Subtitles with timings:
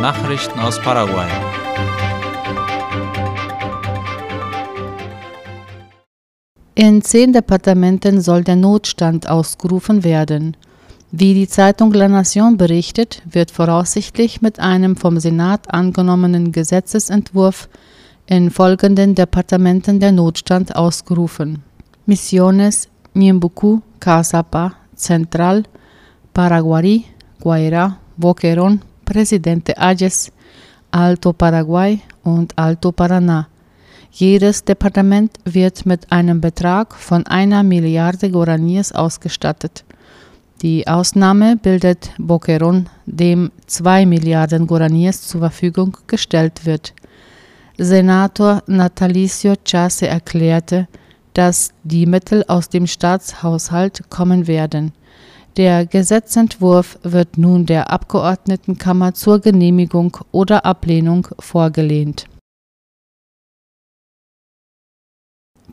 [0.00, 1.26] Nachrichten aus Paraguay.
[6.74, 10.56] In zehn Departementen soll der Notstand ausgerufen werden.
[11.12, 17.68] Wie die Zeitung La Nation berichtet, wird voraussichtlich mit einem vom Senat angenommenen Gesetzesentwurf
[18.26, 21.62] in folgenden Departementen der Notstand ausgerufen:
[22.04, 25.62] Misiones, Ñembucú, Casapa, Central,
[26.34, 27.04] Paraguarí,
[27.40, 30.30] Guairá, Boquerón, Presidente Ayes,
[30.90, 33.46] Alto Paraguay und Alto Paraná.
[34.10, 39.84] Jedes Departement wird mit einem Betrag von einer Milliarde Guaraníes ausgestattet.
[40.62, 46.94] Die Ausnahme bildet Boquerón, dem 2 Milliarden Guaraníes zur Verfügung gestellt wird.
[47.78, 50.88] Senator Natalicio Chase erklärte,
[51.34, 54.92] dass die Mittel aus dem Staatshaushalt kommen werden.
[55.56, 62.26] Der Gesetzentwurf wird nun der Abgeordnetenkammer zur Genehmigung oder Ablehnung vorgelehnt.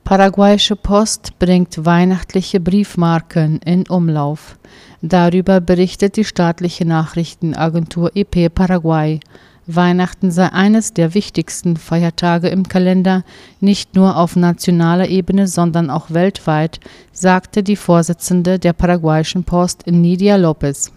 [0.05, 4.57] Paraguayische Post bringt weihnachtliche Briefmarken in Umlauf.
[5.01, 9.19] Darüber berichtet die staatliche Nachrichtenagentur EP Paraguay.
[9.65, 13.23] Weihnachten sei eines der wichtigsten Feiertage im Kalender,
[13.59, 16.79] nicht nur auf nationaler Ebene, sondern auch weltweit,
[17.11, 20.91] sagte die Vorsitzende der paraguayischen Post Nidia Lopez.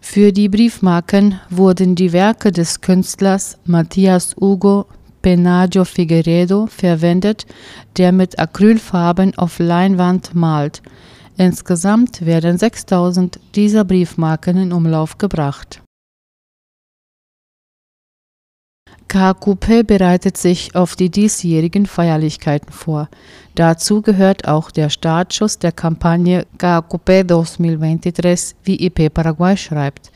[0.00, 4.86] Für die Briefmarken wurden die Werke des Künstlers Matthias Hugo
[5.22, 7.46] Penaggio Figueredo verwendet,
[7.96, 10.82] der mit Acrylfarben auf Leinwand malt.
[11.36, 15.82] Insgesamt werden 6000 dieser Briefmarken in Umlauf gebracht.
[19.08, 23.08] KQP bereitet sich auf die diesjährigen Feierlichkeiten vor.
[23.54, 30.10] Dazu gehört auch der Startschuss der Kampagne KQP 2023, wie IP Paraguay schreibt.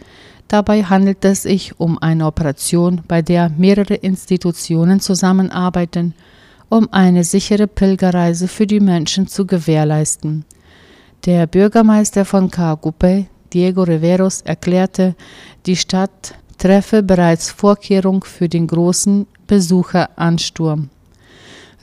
[0.48, 6.12] Dabei handelt es sich um eine Operation, bei der mehrere Institutionen zusammenarbeiten,
[6.68, 10.44] um eine sichere Pilgerreise für die Menschen zu gewährleisten.
[11.24, 15.14] Der Bürgermeister von KQP, Diego Riveros, erklärte,
[15.64, 20.90] die Stadt treffe bereits Vorkehrung für den großen Besucheransturm.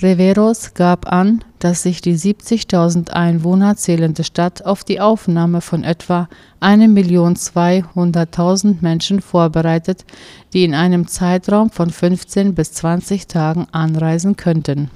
[0.01, 6.29] Reveros gab an, dass sich die 70.000 Einwohner zählende Stadt auf die Aufnahme von etwa
[6.61, 10.05] 1.200.000 Menschen vorbereitet,
[10.53, 14.89] die in einem Zeitraum von 15 bis 20 Tagen anreisen könnten.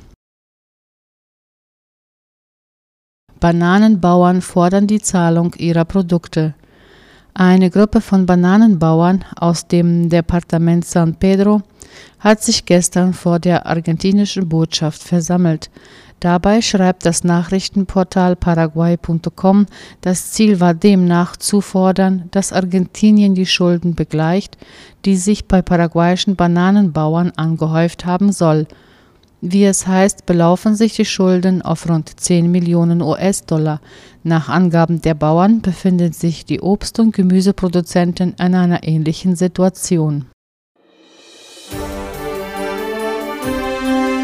[3.42, 6.54] Bananenbauern fordern die Zahlung ihrer Produkte.
[7.36, 11.64] Eine Gruppe von Bananenbauern aus dem Departement San Pedro
[12.20, 15.72] hat sich gestern vor der argentinischen Botschaft versammelt.
[16.20, 19.66] Dabei schreibt das Nachrichtenportal paraguay.com,
[20.02, 24.56] das Ziel war demnach zu fordern, dass Argentinien die Schulden begleicht,
[25.04, 28.68] die sich bei paraguayischen Bananenbauern angehäuft haben soll–
[29.46, 33.82] wie es heißt, belaufen sich die Schulden auf rund 10 Millionen US-Dollar.
[34.24, 40.28] Nach Angaben der Bauern befinden sich die Obst- und Gemüseproduzenten in einer ähnlichen Situation.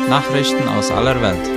[0.09, 1.49] Nachrichten aus aller Welt.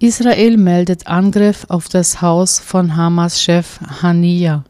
[0.00, 4.64] Israel meldet Angriff auf das Haus von Hamas-Chef Haniya.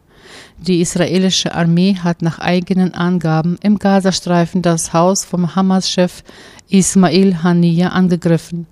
[0.67, 6.23] Die israelische Armee hat nach eigenen Angaben im Gazastreifen das Haus vom Hamas-Chef
[6.69, 8.69] Ismail Haniyeh angegriffen.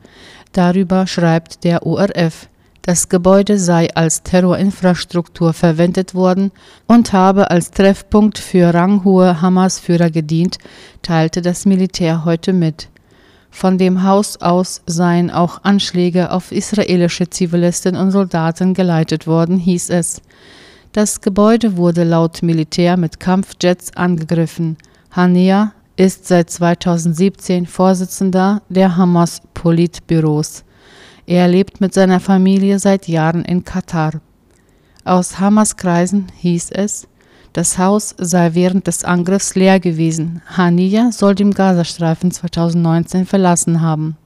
[0.52, 2.48] Darüber schreibt der ORF.
[2.82, 6.52] Das Gebäude sei als Terrorinfrastruktur verwendet worden
[6.86, 10.58] und habe als Treffpunkt für ranghohe Hamas-Führer gedient,
[11.02, 12.88] teilte das Militär heute mit.
[13.50, 19.90] Von dem Haus aus seien auch Anschläge auf israelische Zivilisten und Soldaten geleitet worden, hieß
[19.90, 20.22] es.
[20.92, 24.76] Das Gebäude wurde laut Militär mit Kampfjets angegriffen.
[25.12, 30.64] Hania ist seit 2017 Vorsitzender der Hamas-Politbüros.
[31.26, 34.20] Er lebt mit seiner Familie seit Jahren in Katar.
[35.04, 37.06] Aus Hamas-Kreisen hieß es,
[37.52, 40.42] das Haus sei während des Angriffs leer gewesen.
[40.56, 44.16] Hania soll den Gazastreifen 2019 verlassen haben.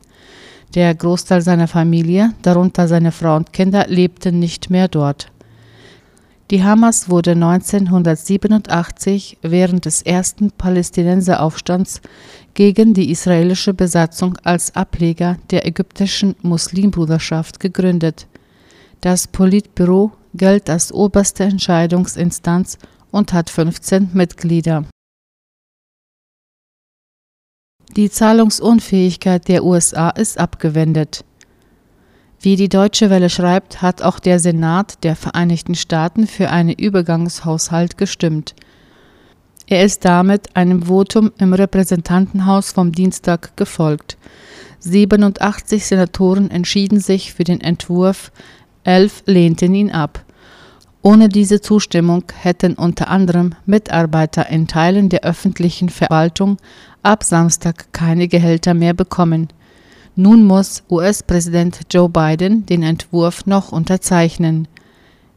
[0.74, 5.30] Der Großteil seiner Familie, darunter seine Frau und Kinder, lebten nicht mehr dort.
[6.50, 12.02] Die Hamas wurde 1987 während des ersten Palästinenseraufstands
[12.52, 18.26] gegen die israelische Besatzung als Ableger der ägyptischen Muslimbruderschaft gegründet.
[19.00, 22.78] Das Politbüro gilt als oberste Entscheidungsinstanz
[23.10, 24.84] und hat 15 Mitglieder.
[27.96, 31.24] Die Zahlungsunfähigkeit der USA ist abgewendet.
[32.44, 37.96] Wie die Deutsche Welle schreibt, hat auch der Senat der Vereinigten Staaten für einen Übergangshaushalt
[37.96, 38.54] gestimmt.
[39.66, 44.18] Er ist damit einem Votum im Repräsentantenhaus vom Dienstag gefolgt.
[44.80, 48.30] 87 Senatoren entschieden sich für den Entwurf,
[48.82, 50.22] elf lehnten ihn ab.
[51.00, 56.58] Ohne diese Zustimmung hätten unter anderem Mitarbeiter in Teilen der öffentlichen Verwaltung
[57.02, 59.48] ab Samstag keine Gehälter mehr bekommen.
[60.16, 64.68] Nun muss US-Präsident Joe Biden den Entwurf noch unterzeichnen.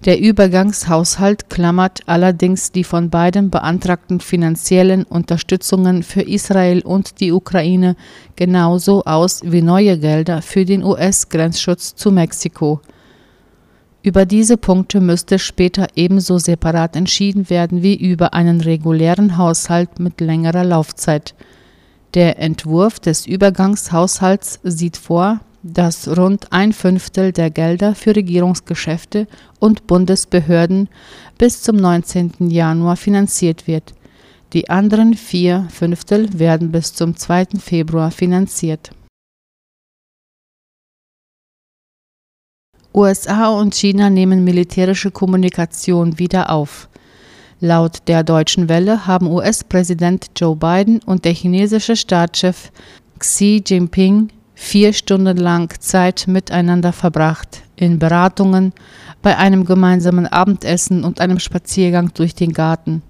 [0.05, 7.95] Der Übergangshaushalt klammert allerdings die von Biden beantragten finanziellen Unterstützungen für Israel und die Ukraine
[8.35, 12.79] genauso aus wie neue Gelder für den US-Grenzschutz zu Mexiko.
[14.03, 20.21] Über diese Punkte müsste später ebenso separat entschieden werden wie über einen regulären Haushalt mit
[20.21, 21.33] längerer Laufzeit.
[22.17, 29.27] Der Entwurf des Übergangshaushalts sieht vor, dass rund ein Fünftel der Gelder für Regierungsgeschäfte
[29.59, 30.89] und Bundesbehörden
[31.37, 32.49] bis zum 19.
[32.49, 33.93] Januar finanziert wird.
[34.53, 37.59] Die anderen vier Fünftel werden bis zum 2.
[37.59, 38.89] Februar finanziert.
[42.95, 46.89] USA und China nehmen militärische Kommunikation wieder auf.
[47.59, 52.71] Laut der Deutschen Welle haben US-Präsident Joe Biden und der chinesische Staatschef
[53.17, 58.73] Xi Jinping vier Stunden lang Zeit miteinander verbracht, in Beratungen,
[59.23, 63.01] bei einem gemeinsamen Abendessen und einem Spaziergang durch den Garten.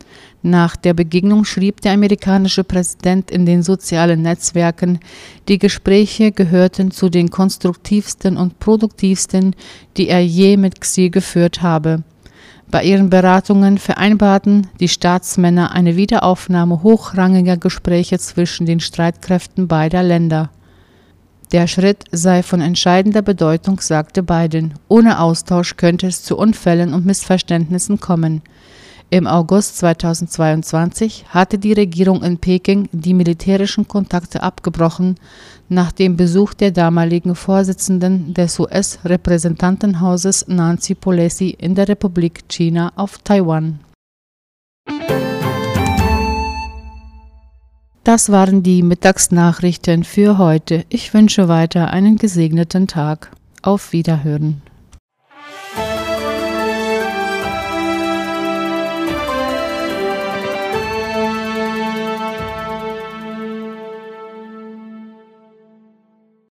[0.41, 5.00] Nach der Begegnung schrieb der amerikanische Präsident in den sozialen Netzwerken,
[5.50, 9.55] die Gespräche gehörten zu den konstruktivsten und produktivsten,
[9.97, 12.03] die er je mit Xi geführt habe.
[12.69, 20.49] Bei ihren Beratungen vereinbarten die Staatsmänner eine Wiederaufnahme hochrangiger Gespräche zwischen den Streitkräften beider Länder.
[21.53, 24.73] Der Schritt sei von entscheidender Bedeutung, sagte Biden.
[24.89, 28.41] Ohne Austausch könnte es zu Unfällen und Missverständnissen kommen.
[29.09, 35.15] Im August 2022 hatte die Regierung in Peking die militärischen Kontakte abgebrochen,
[35.69, 43.17] nach dem Besuch der damaligen Vorsitzenden des US-Repräsentantenhauses Nancy Pelosi in der Republik China auf
[43.19, 43.79] Taiwan.
[48.03, 50.85] Das waren die Mittagsnachrichten für heute.
[50.87, 53.31] Ich wünsche weiter einen gesegneten Tag.
[53.61, 54.61] Auf Wiederhören.